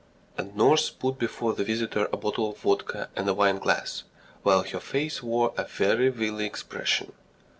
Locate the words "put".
0.89-1.19